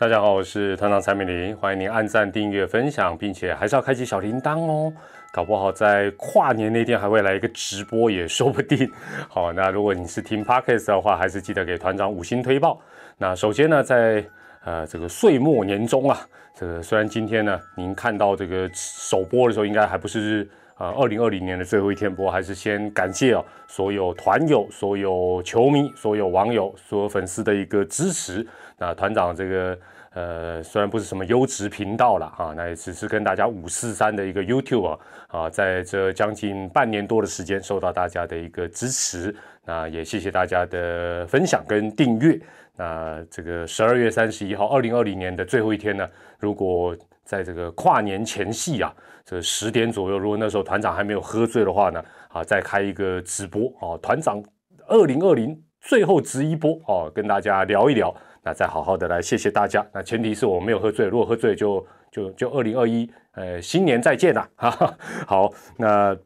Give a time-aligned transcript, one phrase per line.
[0.00, 4.92] 大家好，我是团长蔡美玲，欢迎您按赞、订阅、分享，并且还是要开启小铃铛哦。
[5.32, 8.88] 搞不好在跨年那天还会来一个直播，也说不定。
[9.28, 12.80] 好，那如果你是听 podcast 的话，还是记得给团长五星推报。
[13.16, 14.24] 那首先呢，在
[14.64, 16.20] 呃这个岁末年终啊，
[16.54, 20.48] 这个虽然今天呢您看到这个首播的时候，应该还不是
[20.78, 28.46] 呃二零二零年的最后一天，不过还是先感谢哦所有团友、所有球迷、所有网友、所有粉丝的一个支持。
[28.78, 29.78] 那团长这个
[30.14, 42.40] 呃，虽然不是什么优质频道了啊，那也只是跟大家五四三的一个 YouTube 啊，啊，在这将近半年多的时间，受到大家的一个支持，那也谢谢大家的分享跟订阅。
[42.76, 46.96] 那这个十二月三十一号，二零二零年的最后一天呢，如果
[47.28, 48.90] 在这个跨年前夕啊，
[49.22, 54.42] 这十点左右，如果那时候团长还没有喝醉的话呢，啊，再开一个直播啊，团长
[54.86, 58.14] 二零二零最后直一波哦，跟大家聊一聊。
[58.42, 64.48] 那再好好的来谢谢大家，那前提是我没有喝醉，如果喝醉就就就二零二一，呃，新年再见啦！
[64.56, 66.16] 哈，好，那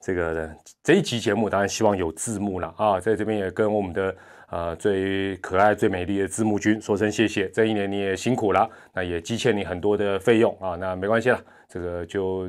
[0.00, 0.50] 这个
[0.82, 4.12] 这一集节目当然希望有字幕了啊，在这边也跟我们的
[4.50, 12.48] 呃最可爱、最美丽的字幕君说声谢谢，这一年你也辛苦了，那也积欠你很多的费用啊，那没关系了，这个就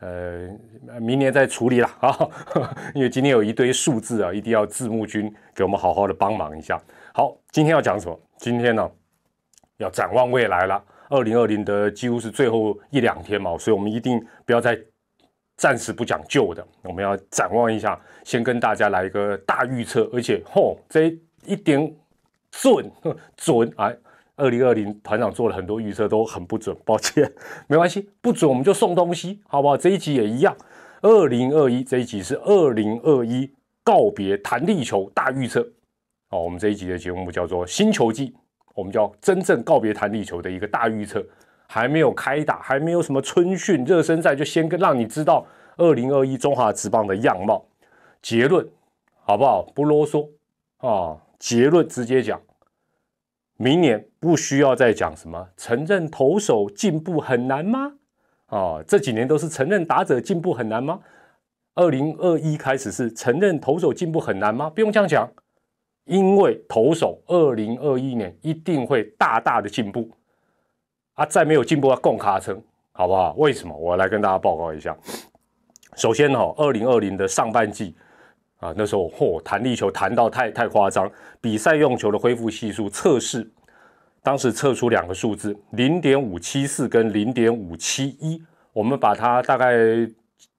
[0.00, 0.48] 呃
[1.00, 2.16] 明年再处理了啊，
[2.94, 6.80] 因为今天有一堆数字啊，一定要字幕君给我们好好的帮忙一下。
[7.12, 8.20] 好，今天要讲什么？
[8.38, 8.90] 今天呢，
[9.76, 10.82] 要展望未来了。
[11.10, 14.76] 二零二零的几乎是最后一两天嘛，所以我们一定不要再
[15.56, 21.94] 暂时不讲旧的，我们要展望一下，先跟大家来一个大预测，而且吼，这一点
[22.50, 22.90] 准
[23.36, 23.92] 准啊！
[24.36, 27.32] 二零二零团长做了很多预测都很不准，抱歉，
[27.68, 29.76] 没关系， 不准我们就送东西，好不好？
[29.76, 30.56] 这一集也一样，
[31.02, 33.48] 二零二一这一集是二零二一
[33.84, 35.60] 告别弹力球大预测。
[36.30, 38.30] 哦，我们这一集的节目叫做《新球季》，
[38.74, 41.24] 我们叫真正告别弹力球的一个大预测，
[41.68, 47.64] 还没有开打，还没有什么春训热身赛，就先跟让你知道二零二一中华职棒的样貌。
[48.20, 48.66] 结论
[49.22, 49.62] 好不好？
[49.74, 50.28] 不啰嗦
[50.78, 52.40] 啊，结论直接讲，
[53.56, 57.94] 明年不需要再讲什么承认投手进步很难吗？
[58.46, 61.00] 啊，这几年都是承认打者进步很难吗？
[61.74, 64.70] 二零二一开始是承认投手进步很难吗？
[64.70, 65.30] 不用这样讲。
[66.04, 70.10] 因为投手二零二一年一定会大大的进步，
[71.14, 72.62] 啊，再没有进步要共卡称，
[72.92, 73.32] 好不好？
[73.38, 73.74] 为什么？
[73.74, 74.94] 我来跟大家报告一下。
[75.96, 77.96] 首先哈，二零二零的上半季
[78.64, 83.46] 啊，那时候嚯，弹力球弹到太太夸张，比赛用球的恢复系数测试，
[84.22, 88.42] 当时测出两个数字，零点五七四跟零点五七一，
[88.72, 89.76] 我们把它大概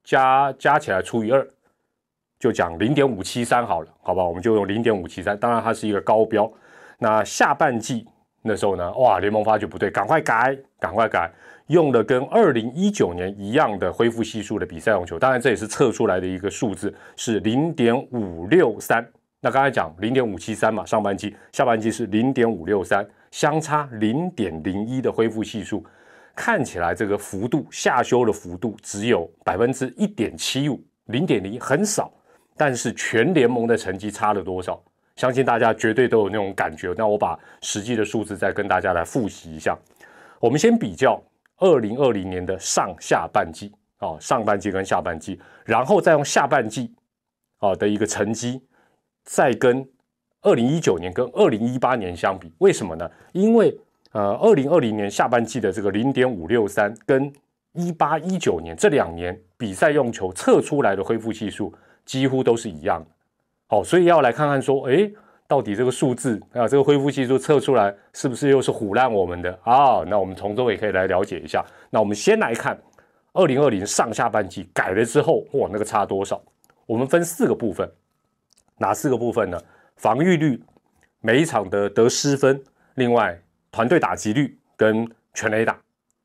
[0.04, 1.44] 加加起来除以二。
[2.38, 5.36] 就讲零点五七三好了，好吧，我们就用零点五七三。
[5.38, 6.48] 当然它是一个高标。
[6.98, 8.06] 那下半季
[8.42, 11.32] 那时候呢，哇，联盟发觉不对，赶快改，赶快改，
[11.68, 15.18] 用了跟二零一九年一样的恢复系数的比赛用球。
[15.18, 19.06] 当然这也是测出来的一个数字，是零点五六三。
[19.40, 25.84] 那刚才讲零点五七三嘛，上半季，下半季是零点五六三，相差零点零一的恢复系数，
[26.34, 32.12] 看起来这个幅度下修的幅度只有百分之一点七五，零点零很少。
[32.56, 34.82] 但是全联盟的成绩差了多少？
[35.16, 36.94] 相信大家绝对都有那种感觉。
[36.96, 39.76] 那我把实际的数字再跟大家来复习一下。
[40.40, 41.22] 我们先比较
[41.58, 46.94] 二零二零年的上下半季啊，上半季跟下半季，然后再用下半季
[47.58, 48.62] 啊的一个成绩，
[49.24, 49.88] 再跟
[50.42, 52.52] 二零一九年跟二零一八年相比。
[52.58, 53.10] 为什么呢？
[53.32, 53.78] 因为
[54.12, 57.32] 呃，二零二零年下半季的这个零点五六三，跟
[57.72, 61.74] 一八一九年这两年比赛用球测出来的恢复系数。
[62.06, 63.10] 几乎都是一样的，
[63.66, 65.10] 好，所以要来看看说，哎，
[65.48, 70.02] 到底这个数字啊，这个恢复系数测出来是不是又是唬烂我们的啊？
[70.06, 71.64] 那我们从中也可以来了解一下。
[71.90, 72.76] 那我们先来看
[73.32, 76.42] 二零二零上下半季改了之后，哇，那个差多少？
[76.86, 77.88] 我们分四个部分，
[78.78, 79.60] 哪四个部分呢？
[79.96, 80.62] 防御率、
[81.20, 82.62] 每一场的得失分，
[82.94, 83.38] 另外
[83.70, 85.78] 团队打击率跟全垒打。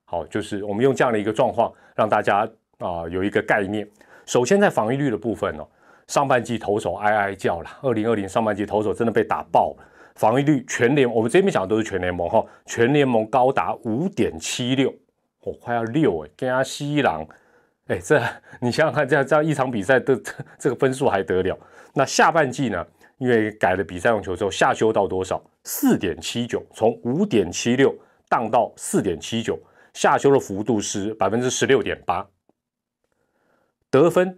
[0.05, 2.39] 好，就是我们用这样的一个状况，让大家
[2.79, 3.87] 啊有一个概念。
[4.25, 5.67] 首先，在防御率的部分哦，
[6.11, 7.69] 上半季投手哀哀叫了。
[7.81, 9.83] 二零二零上半季投手真的被打爆了，
[10.15, 14.93] 防御率全联，我们这边讲的都是全联盟哈，全联盟高达五点七六，
[15.43, 17.25] 哦，快要六哎，跟阿西郎，
[17.87, 18.21] 哎，这
[18.59, 20.21] 你想想看，这样这样一场比赛的
[20.59, 21.57] 这个分数还得了？
[21.93, 22.85] 那下半季呢？
[23.17, 25.41] 因为改了比赛用球之后，下修到多少？
[25.63, 27.95] 四点七九，从五点七六
[28.27, 29.57] 荡到四点七九，
[29.93, 32.27] 下修的幅度是百分之十六点八。
[33.91, 34.37] 得分、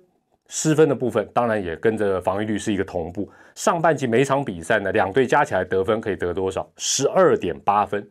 [0.56, 3.28] 失分的部分，当然也跟着防御率是一个同步。
[3.56, 6.72] 上半季每场比赛呢，两队加起来得分可以得多少？
[6.78, 8.08] 十二点八分。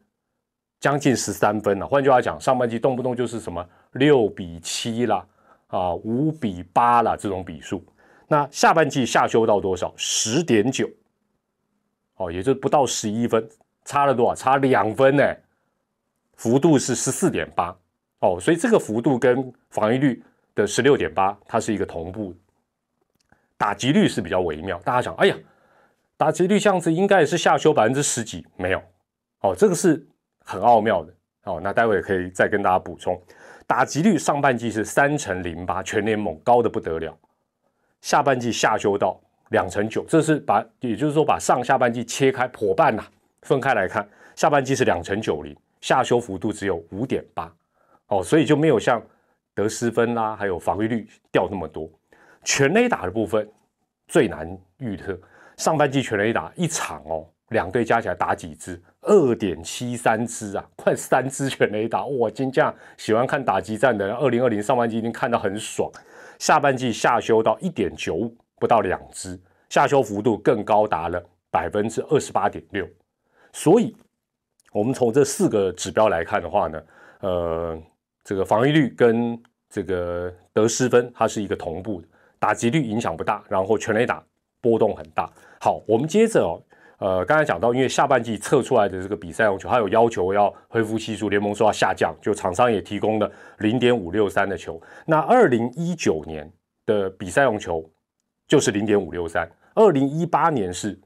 [0.81, 1.87] 将近十三分了。
[1.87, 5.25] 换句话讲，上半季动不动就是什么六比七啦，
[5.69, 7.81] 啊五比八啦这种比数。
[8.27, 9.95] 那下半季下修到多少？
[9.97, 10.91] 十点九，
[12.17, 13.49] 哦，也就不到十一分，
[13.85, 14.35] 差了多少？
[14.35, 15.37] 差两分呢？
[16.35, 17.73] 幅度是十四点八，
[18.19, 22.35] 哦，所以这个幅度跟防御率的十六点八，它是一个同步。
[23.57, 25.37] 打击率是比较微妙，大家想，哎呀，
[26.17, 28.83] 打击率这样子应该也是下修百分之十几，没有，
[29.41, 30.05] 哦，这个是
[30.45, 31.15] 很奥妙的，
[31.45, 33.21] 哦，那待会可以再跟大家补充。
[33.67, 37.17] 打击率上半季是三成零八，全联盟高的不得了，
[38.01, 39.21] 下半季下修到
[39.51, 43.05] 两成九，这是把，也就是说把上下半季切开破半呐，
[43.43, 45.57] 分开来看，下半季是两成九零。
[45.81, 47.53] 下修幅度只有五点八，
[48.07, 49.03] 哦，所以就没有像
[49.55, 51.91] 得失分啦，还有防御率掉那么多。
[52.45, 53.49] 全垒打的部分
[54.07, 55.19] 最难预测，
[55.57, 58.81] 上半季全垒打一场哦，两队加起来打几支？
[59.03, 62.07] 二点七三支啊，快三支全垒打！
[62.07, 65.91] 哇，金价喜欢看打击战的，二零二零上半季已经看到很爽。
[66.39, 72.89] 下半季下修到一点九五，不到两支，下修幅度更高达了百分之二十八点六，
[73.53, 73.95] 所以。
[74.75, 76.83] 我们从这四个指标来看的话呢，
[77.21, 77.79] 呃，
[78.25, 82.09] 这个防御率跟这个得失分它是一个同步的，
[82.39, 84.25] 打击率影响不大，然后全垒打
[84.61, 85.31] 波动很大。
[85.61, 86.63] 好，我们接着哦，
[86.99, 94.81] 呃，刚才讲到，因为下半季测出来的这个比赛用球，它有要求要恢复系数，联盟说要下降，就厂商也提供了零点五六三的球。
[95.07, 96.51] 那二零一九年
[96.87, 97.85] 的比赛用球
[98.47, 101.01] 就是零点五六三，二零一八年是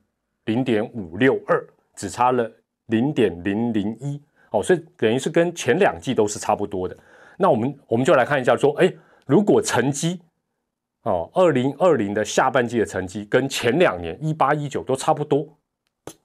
[0.44, 2.50] 零点五六二，只差了。
[2.88, 6.96] 零点零零一哦，所以等于是跟前两季都是差不多的。
[7.36, 8.92] 那我们我们就来看一下，说，哎，
[9.26, 10.20] 如果成绩
[11.02, 15.46] 哦，二零二零的下半季的成绩跟前两年一八一九都差不多，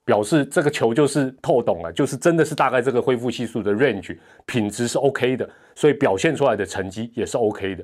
[0.06, 7.84] 表示这个球就是透懂了，就是真的是大概这个恢复系数的 range 品质是 OK 的，所以表现出来的成绩也是 OK 的。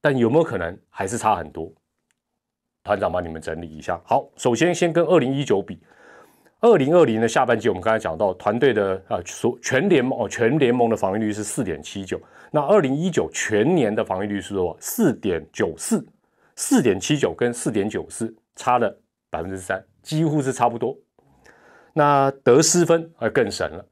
[0.00, 1.72] 但有没有可能还是差很多？
[2.82, 4.00] 团长帮你们整理一下。
[4.04, 5.78] 好，首先先跟二零一九比。
[6.64, 12.18] 二零二零的下半季，我们刚才讲到团队的啊，所全联盟哦，全联盟的防御率是四点七九。
[12.50, 14.76] 那二零一九全年的防御率是多少？
[14.80, 16.02] 四点九四，
[16.56, 20.96] 四点七九跟四点九四差了百分之三，几乎是差不多。
[21.92, 23.84] 那得失分啊更神了，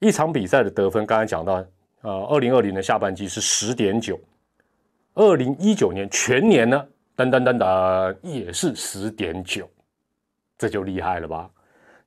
[0.00, 1.64] 一场比赛的得分，刚才讲到，
[2.02, 4.20] 呃，二零二零的下半季是十点九，
[5.14, 9.66] 二零一九年全年呢，噔噔噔噔也是十点九，
[10.58, 11.48] 这就厉害了吧？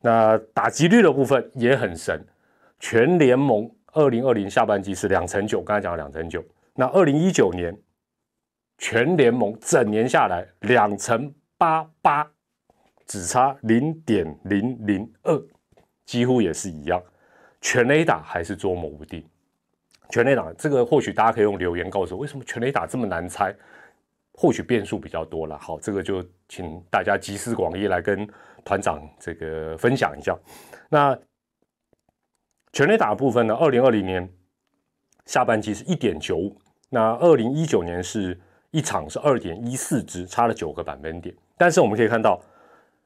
[0.01, 2.25] 那打击率的部分也很神，
[2.79, 6.41] 全联盟二零二零下半季是两成九，刚才讲了两成九。
[6.73, 7.77] 那二零一九年
[8.77, 12.25] 全联盟整年下来两成八八，
[13.05, 15.37] 只差零点零零二，
[16.05, 17.03] 几乎也是一样。
[17.59, 19.21] 全垒打还是捉摸不定，
[20.11, 23.53] 全垒打这个或许大家可以用留言告诉我，为什么全垒打这么难猜？
[24.31, 25.57] 或许变数比较多了。
[25.57, 28.25] 好，这个就请大家集思广益来跟。
[28.63, 30.37] 团长，这个分享一下。
[30.89, 31.17] 那
[32.71, 33.55] 全垒打部分呢？
[33.55, 34.27] 二零二零年
[35.25, 36.55] 下半季是一点九五，
[36.89, 38.39] 那二零一九年是
[38.71, 41.35] 一场是二点一四支，差了九个百分点。
[41.57, 42.39] 但是我们可以看到，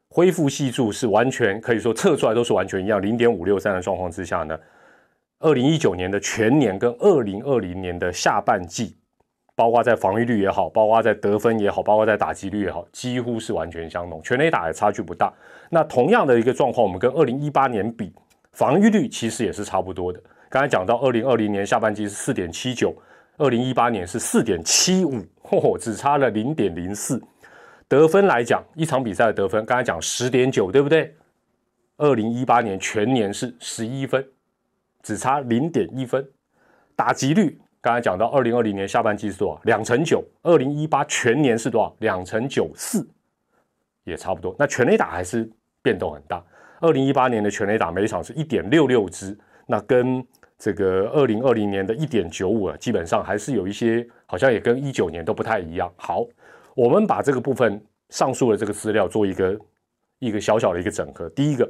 [0.10, 4.60] 恢复系数是完全可以说测出来都是完全一样，零点五六三的状况之下呢，
[5.40, 8.98] 二零一九年的全年跟二零二零年的下半季。
[9.56, 15.32] 包括在防御率也好，包括在得分也好，包括在打击率也好，几乎是完全相同，全垒打也差距不大。
[15.70, 18.12] 那同样的一个状况，我们跟二零一八年比，
[18.54, 20.20] 防御率其实也是差不多的。
[20.50, 22.96] 刚才讲到二零二零年下半季是四点七九，
[23.38, 25.24] 二零一八年是四点七五，
[25.78, 27.22] 只差了零点零四。
[27.88, 31.16] 得分来讲，一场比赛的得分，刚才讲十点九，对不对？
[31.98, 34.26] 二零一八年全年是十一分，
[35.04, 36.28] 只差零点一分。
[36.96, 37.60] 打击率。
[37.84, 39.62] 刚才讲到，二零二零年下半季是多少？
[39.66, 40.24] 两成九。
[40.42, 41.94] 二零一八全年是多少？
[42.00, 43.06] 两成九四，
[44.06, 44.56] 也差不多。
[44.58, 46.42] 那全垒打还是变动很大。
[46.80, 49.38] 二零一八年的全垒打每场是一点六六支，
[49.68, 50.26] 那跟
[50.58, 55.92] 这个二零二零年的一点九五啊，基本上还是有一些，好像也跟一九年都不太一样。
[55.98, 56.26] 好，
[56.76, 59.60] 我们把这个部分上述的这个资料做一个
[60.20, 61.28] 一个小小的一个整合。
[61.32, 61.70] 第一个，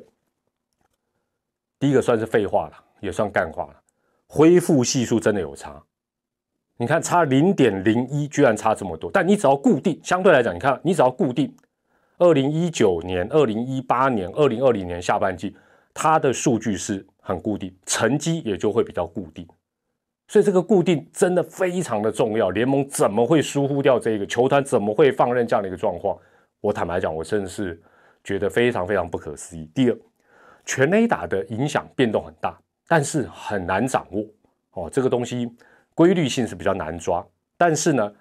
[1.80, 3.82] 第一个算是废话了，也算干话了。
[4.28, 5.84] 恢复系数真的有差。
[6.84, 9.10] 你看，差零点零一，居然差这么多。
[9.10, 11.56] 但你只要固定，相对来讲，你看，你只要固定，
[12.18, 15.56] 二零一九年、二零一八年、二零二零年下半季，
[15.94, 19.48] 它的数据是很固定，成绩也就会比较固定。
[20.28, 22.50] 所以这个固定真的非常的重要。
[22.50, 24.26] 联盟怎么会疏忽掉这个？
[24.26, 26.18] 球团怎么会放任这样的一个状况？
[26.60, 27.82] 我坦白讲，我真的是
[28.26, 29.70] 觉得非常非常不可思议。
[29.74, 29.98] 第二，
[30.66, 32.60] 全垒打的影响变动很大。
[32.90, 34.26] 但是很难掌握
[34.74, 34.90] 哦。
[34.92, 35.50] 这个东西
[35.96, 37.26] 规律性是比较难抓，
[37.58, 38.14] 但是呢，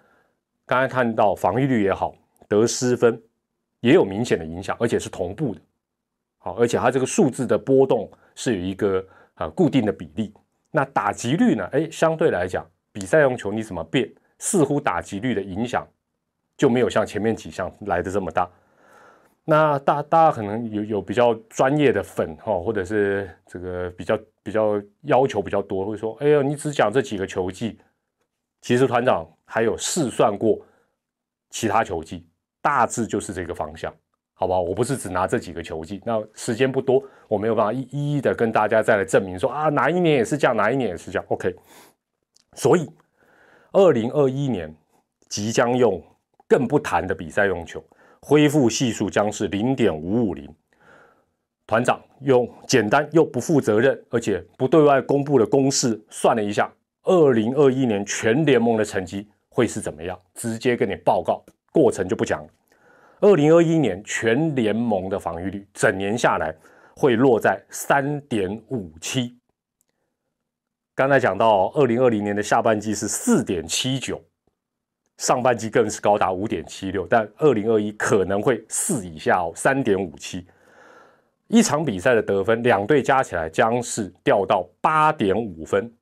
[0.67, 2.15] 刚才看到防御率也好，
[2.49, 3.21] 得失分
[3.81, 5.61] 也有明显的影响，而且是同步的。
[6.39, 10.33] 好，而且它这个数字的波动是有一个啊固定的比例。
[10.71, 11.69] 那打击率呢？
[11.73, 15.87] 哎，相对来讲，比赛用球你怎么变，似乎打击率的影响
[16.57, 18.51] 就没有像前面几项来的这么大。
[19.45, 27.79] 那大大家可能有有比较专业的粉哈，或者是这个比较比较要求比较多，会说：哎呦，你只讲这几个球技，
[28.61, 30.61] 其实团长还有试算过
[31.51, 32.27] 其他球技，
[32.61, 33.95] 大致就是这个方向。
[34.35, 34.61] 好不好？
[34.61, 37.83] 我不是只拿这几个球技，那时间不多，我没有办法一
[38.17, 41.25] 一的跟大家再来证明说啊，哪一年也是这样，哪一年也是这样。
[41.29, 41.55] OK，
[42.55, 42.91] 所以
[43.71, 44.75] 二零二一年
[45.29, 46.03] 即将用
[46.49, 47.85] 更不谈的比赛用球，
[48.21, 50.53] 恢复系数将是零点五五零。
[51.65, 56.73] 团长用简单又不负责任，而且不对外公布的公式算了一下，
[57.05, 60.19] 二零二一年全联盟的成绩会是怎么样？
[60.35, 62.49] 直接跟你报告，过程就不讲了。
[63.21, 66.55] 二零二一年全联盟的防御率整年下来
[66.97, 69.37] 会落在三点五七。
[70.95, 74.21] 刚才讲到二零二零年的下半季是四点七九，
[75.19, 80.47] 上半季更是高达五点七六，但二零二一可能会四以下哦，三点五七。
[81.53, 85.93] 一场比赛的得分，两队加起来将是掉到八点五分，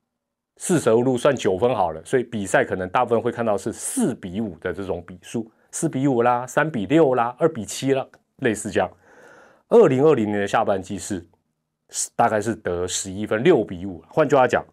[0.55, 5.51] 四舍五入算九分好了，所以比赛可能大部分会看到是四比五的这种比数。
[5.69, 8.89] 四比五啦，三比六啦，二比七了，类似这样。
[9.67, 11.27] 二零二零年的下半季是
[12.15, 14.01] 大概是得十一分，六比五。
[14.07, 14.63] 换句话讲，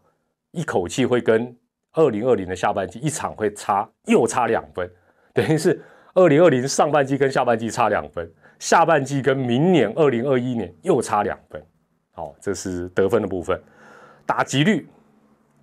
[0.52, 1.56] 一口气会跟
[1.94, 4.88] 二零二零的下半季一场会差又差两分，
[5.35, 5.82] 等于是
[6.18, 11.62] 二零二零上半季跟下半季差两分，下半季跟明年二零二一年又差两分。
[12.10, 13.56] 好，这是得分的部分，
[14.26, 14.88] 打击率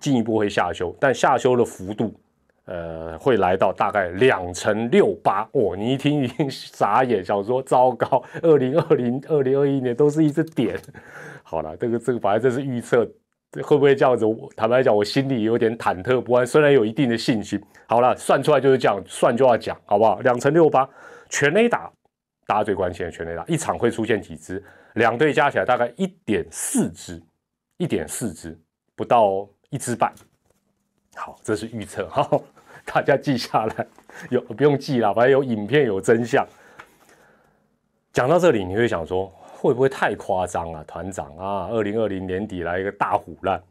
[0.00, 2.18] 进一步会下修，但下修的幅度。
[2.64, 10.76] 呃，会来到大概两成六八哦，你一听一定傻眼，想说糟糕，二零二零、二零二一年都是一只点。
[11.44, 13.06] 好了，这个这个反正这是预测，
[13.52, 14.26] 会不会这样子？
[14.54, 17.60] 坦白讲，我心里有点忐忑不安，虽然有一定的信心。
[17.88, 20.20] 好了，算出来就是这样，算就要讲，好不好？
[20.20, 20.88] 两成六八，
[21.30, 21.90] 全垒打，
[22.46, 24.62] 大家最关心的全垒打，一场会出现几支？
[24.94, 27.22] 两队加起来大概一点四支，
[27.76, 28.58] 一点四支，
[28.94, 30.12] 不到一支半。
[31.14, 32.28] 好，这是预测哈。
[32.84, 33.86] 大家记下来，
[34.30, 36.46] 有不用记了，反正有影片有真相。
[38.12, 39.32] 讲到这里，你会想说，
[39.66, 40.82] 会不会太夸张了？
[40.84, 43.62] 团长啊，二零二零年底来一个大虎烂，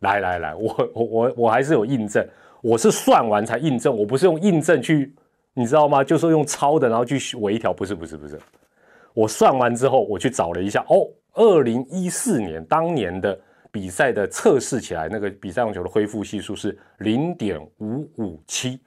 [0.00, 2.26] 来来来，我我我我还是有印证，
[2.62, 5.14] 我是算完才印证，我不是用印证去，
[5.54, 6.02] 你知道吗？
[6.02, 8.38] 就是用抄的，然后去微调，不是不是不是，
[9.14, 13.38] 我算完之后，我去找了一下，哦，二零一四年当年的。
[13.74, 18.78] 比赛的测试起来，那个比赛用球的恢复系数是零点五五七，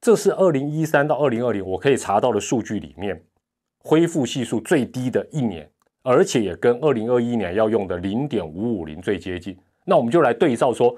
[0.00, 3.20] 这是二零一三到二零二零我可以查到的数据里面
[3.78, 5.70] 恢复系数最低的一年，
[6.02, 9.56] 而且也跟二零二一年要用的零点五五零最接近。
[9.84, 10.94] 那我们就来对照说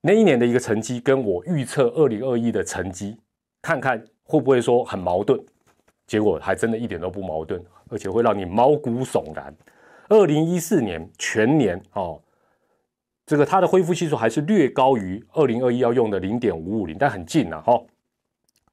[0.00, 3.16] 那一年的一个成绩跟我预测二零二一的成绩，
[3.62, 5.42] 看看会不会说很矛盾？
[6.06, 9.54] 结果还真的一点都不矛盾，而且会让你毛骨悚然。
[10.08, 12.20] 二零一四年全年哦，
[13.24, 17.80] 这个它的恢复系数还是略高于二零二一要用的零点五五零，但很近呐哈。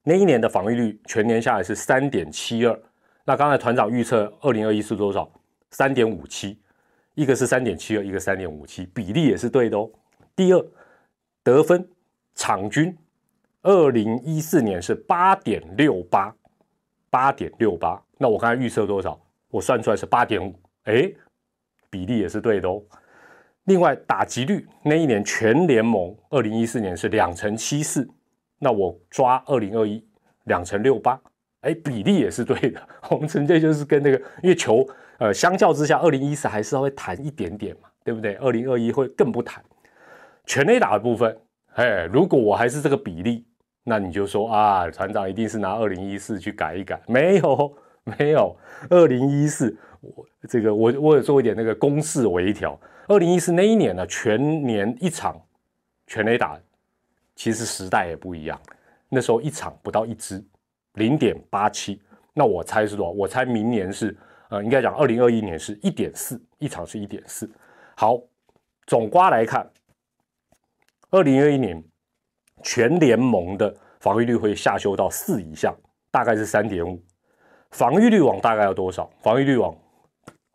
[0.03, 2.77] 那一年的防御率全年下来是三点七二，
[3.29, 5.31] 那刚才团长预测二零二一是多少？
[5.69, 6.59] 三点五七，
[7.13, 9.87] 一个是三点七二，一个三点五七，比例也是对的哦。
[10.35, 10.65] 第二，
[11.43, 11.87] 得分
[12.33, 12.97] 场均
[13.61, 16.35] 二零一四年是八点六八，
[17.11, 19.21] 八点六八，那我刚才预测多少？
[19.51, 20.55] 我算出来是八点五，
[20.85, 21.13] 哎。
[21.91, 22.81] 比例也是对的哦。
[23.65, 28.09] 另外，打击率那一年全联盟二零一四年是两成七四，
[28.57, 30.03] 那我抓二零二一
[30.45, 31.21] 两成六八，
[31.61, 32.81] 哎，比例也是对的。
[33.11, 34.87] 我们纯粹就是跟那个，因为球
[35.17, 38.35] 呃相较之下，二零一四还是稍微弹一点点嘛，对不对？
[38.35, 39.63] 二零二一会更不弹。
[40.45, 41.37] 全垒打的部分，
[41.75, 43.45] 哎，如果我还是这个比例，
[43.83, 47.73] 那你就说啊，船长一定是拿二零一四去改一改，没有
[48.03, 48.55] 没有，
[48.89, 49.77] 二零一四。
[50.01, 52.79] 我这个我我有做一点那个公式微调。
[53.07, 55.35] 二零一四那一年呢，全年一场
[56.07, 56.57] 全垒打，
[57.35, 58.57] 其实时代也不一样。
[59.09, 60.41] 那时候一场不到一支，
[60.99, 61.99] 零点八七。
[62.35, 63.11] 那我猜是多少？
[63.11, 64.15] 我猜明年是
[64.49, 67.49] 呃，应该讲二零二一年是一点四，一场是一点四。
[67.95, 68.19] 好，
[68.85, 69.67] 总瓜来看，
[71.09, 71.83] 二零二一年
[72.63, 75.73] 全联盟的防御率会下修到四以下，
[76.11, 77.01] 大概是三点五。
[77.71, 79.09] 防御率网大概要多少？
[79.21, 79.75] 防御率网。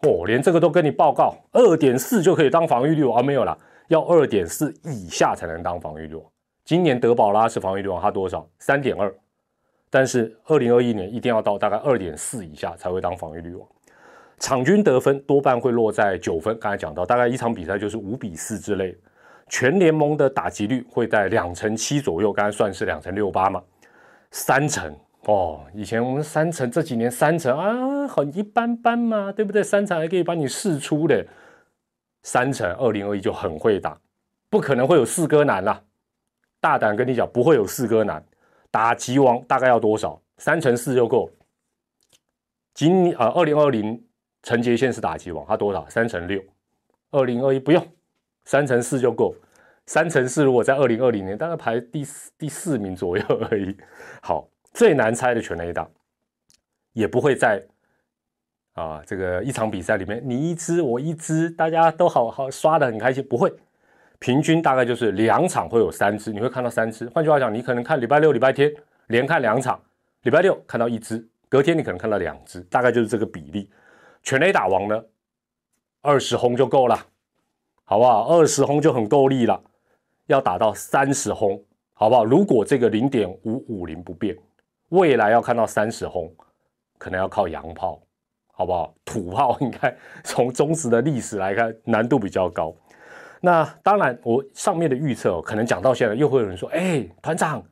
[0.06, 3.56] 哦，连这个都跟你报告，二点四就可以当防御率王，没有啦，
[3.88, 6.24] 要二点四以下才能当防御率网。
[6.64, 8.46] 今年德保拉是防御率网，他多少？
[8.58, 9.14] 三点二，
[9.94, 13.64] 但是二零二一年一定要到大概二点四以下才会当防御率王。
[14.40, 18.92] 场均得分多半会落在九分，刚才讲到，大概一场比赛就是五比四之类。
[19.48, 23.62] 全联盟的打击率会在两成七左右，刚才算是两成六八嘛，
[24.32, 24.92] 三成
[25.26, 25.60] 哦。
[25.72, 29.62] 以前我们三成，这几年三成啊，很一般般嘛，对不对？
[29.62, 31.24] 三成还可以帮你试出的，
[32.24, 33.96] 三成二零二一就很会打，
[34.50, 35.80] 不可能会有四哥难啦。
[36.60, 38.20] 大胆跟你讲，不会有四哥难，
[38.74, 40.20] 打击王大概要多少？
[40.38, 41.30] 三乘四就够。
[42.74, 44.04] 今呃二零二零
[44.42, 45.88] 陈杰宪是打击王，他多少？
[45.88, 46.42] 三乘六。
[47.12, 47.86] 二零二一不用。
[48.44, 49.32] 三乘四就够，
[49.86, 53.76] 三乘四如果在二零二零年大概排第四第四名左右而已。
[54.20, 55.88] 好，最难猜的全垒打，
[56.94, 57.64] 也不会在
[58.72, 63.54] 啊这个一场比赛里面你一支我一支，大家都好好刷的很开心，不会，
[64.24, 67.06] 平均大概就是两场会有三支，你会看到三支。
[67.10, 68.74] 换句话讲，你可能看礼拜六、礼拜天
[69.08, 69.78] 连看两场，
[70.22, 73.68] 礼拜六看到一支，隔天你可能看到两支，大概就是这个比例。
[74.22, 74.98] 全垒打王呢，
[76.00, 76.98] 二十轰就够了。
[77.84, 78.26] 好不好？
[78.28, 79.62] 二十轰就很够力了，
[80.28, 81.62] 要打到三十轰，
[81.92, 82.24] 好不好？
[82.24, 84.34] 如果这个零点五五零不变，
[84.88, 86.34] 未来要看到三十轰，
[86.96, 88.00] 可能要靠洋炮，
[88.54, 88.94] 好不好？
[89.04, 92.74] 土炮应该从中职的历史来看，难度比较高。
[93.44, 97.62] 那当然，我上面的预测可能讲到现在，又会有人说：“哎，团长，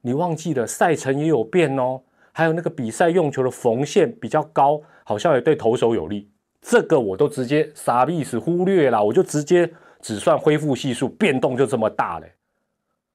[0.00, 2.00] 你忘记了赛程也有变哦，
[2.32, 6.30] 还有那个比赛用球的缝线比较高，好像也对投手有利。”
[6.62, 9.70] 这个我都直接傻逼死忽略了，我就直接
[10.00, 12.32] 只算恢复系数变动就这么大嘞。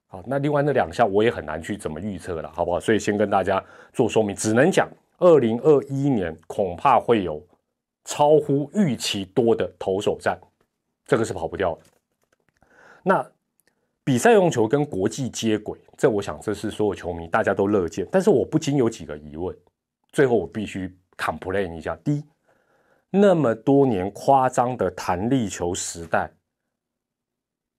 [0.06, 2.80] 好，那另外那两项我也很难去怎么预测了，好不好？
[2.80, 7.44] 所以先跟大家做说明，只能讲二零二一年恐怕会有
[8.06, 10.40] 超乎预期多的投手战，
[11.08, 11.82] 这个是跑不掉的。
[13.04, 13.26] 那
[14.04, 19.56] 比赛用球跟国际接轨，这我想这是所有球迷大家都乐见，但是我不禁有几个疑问，
[20.12, 22.24] 最后我必须 complain 一下，第一。
[23.10, 26.32] 那么多年夸张的弹力球时代，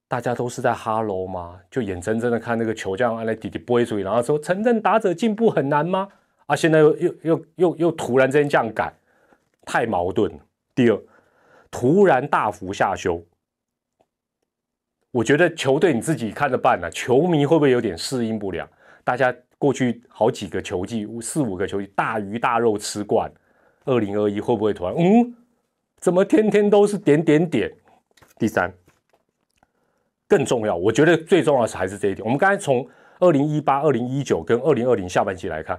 [0.06, 1.58] 大家都是在哈喽吗？
[1.70, 6.08] 就眼睁睁的看那个球这样来滴滴不会注意，然后说承认打者进步很难吗？
[6.46, 8.94] 啊，现在又又又又又突然之间这样改，
[9.62, 10.38] 太矛盾了。
[10.74, 11.02] 第二，
[11.70, 13.20] 突然大幅下修，
[15.14, 18.68] 我觉得球队你自己看着办呢，球迷会不会有点适应不良？
[19.04, 23.30] 大家过去好几个球季，四五个球季，大鱼大肉吃惯。
[23.84, 25.32] 二零二一会不会突然嗯？
[25.98, 27.70] 怎么天天都是点点点？
[28.40, 28.74] 第三，
[30.26, 32.24] 更重要，我觉得最重要的还是这一点。
[32.24, 32.84] 我们刚才从
[33.20, 35.78] 二零一八、二零一九跟二零二零下半季来看，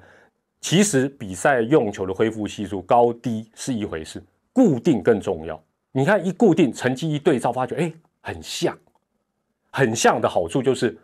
[0.61, 5.61] 其实比赛用球的恢复系数高低是一回事，固定更重要。
[5.91, 8.77] 你看一固定，成绩一对照，发觉哎，很像，
[9.75, 10.97] 很像的好处就是。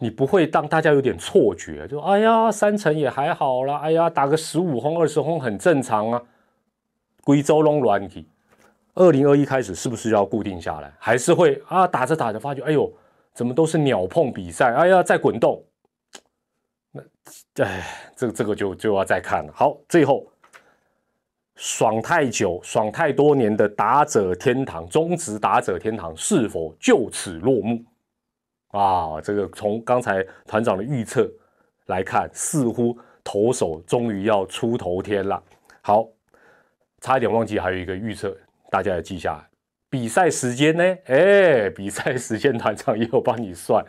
[0.00, 6.20] 你不会让大家有点错觉，就哎呀，三成也还好啦，哎呀，打个十五轰、二十轰很正常啊。
[7.22, 8.26] 贵州龙软体，
[8.94, 10.92] 二零二一开始是不是要固定下来？
[10.98, 12.92] 还是会啊，打着打着发觉，哎呦，
[13.32, 14.74] 怎么都是鸟碰比赛？
[14.74, 15.62] 哎呀，在滚动。
[16.90, 17.00] 那
[17.64, 17.84] 哎，
[18.16, 19.52] 这这个就就要再看了。
[19.54, 20.26] 好，最后
[21.54, 27.80] 爽太久、爽太多年的打者天堂、中职打者天堂是否就此落幕？
[28.74, 31.30] 啊，这个从刚才团长的预测
[31.86, 35.40] 来看，似乎投手终于要出头天了。
[35.80, 36.08] 好，
[37.00, 38.36] 差一点忘记还有一个预测，
[38.70, 39.44] 大家要记下来。
[39.88, 40.82] 比赛时间呢？
[41.04, 43.84] 哎，比赛时间团长也有帮你算，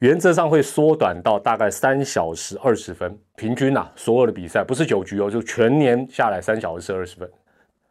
[0.00, 7.30] 原则上会缩短到大概三小时二十分，平均呐，所有的比赛不是九局哦，就全年下来三小时二十分。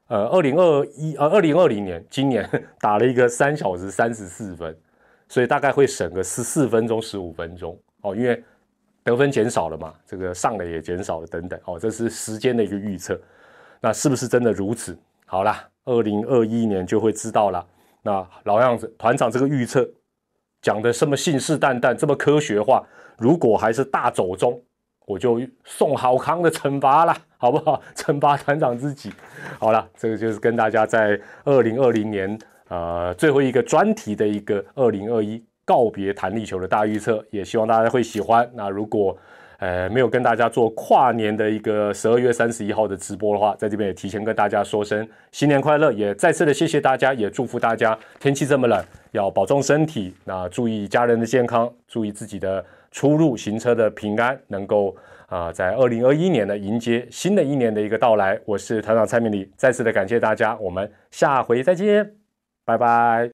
[0.10, 2.46] 呃，二零二一呃二零二零年今年
[2.82, 4.78] 打了一个三小时三十四分。
[5.30, 8.44] 所以大概会省个十四分钟、十五分钟哦，因为
[9.04, 13.18] 得分减少了嘛，这个上垒也减少了等等哦，这是时间的一个预测。
[13.80, 14.98] 那是不是真的如此？
[15.28, 17.64] 好啦，二零二一年就会知道了。
[18.02, 19.88] 那老样子，团长这个预测
[20.64, 22.84] 讲的这么信誓旦旦、这么科学化，
[23.18, 24.60] 如果还是大走中，
[25.06, 27.80] 我就送好康的惩罚了，好不好？
[27.96, 29.14] 惩罚团长自己。
[29.60, 32.40] 好了，这个就是跟大家在二零二零年。
[32.70, 38.50] 呃，最后一个专题的一个二零二一告别弹力球的大预测，也希望大家会喜欢。
[38.54, 39.18] 那如果
[39.58, 54.96] 呃没有跟大家做跨年的一个十二月三十一号的直播的话，在这边也提前跟大家说声新年快乐，也再次的谢谢大家，也祝福大家天气这么冷，要保重身体，那注意家人的健康，注意自己的出入行车的平安，能够
[55.28, 58.40] 啊，在二零二一年呢，迎接新的一年的一个到来。
[58.46, 62.19] 我是团长蔡明礼，再次的感谢大家，我们下回再见，
[62.70, 63.32] 拜拜。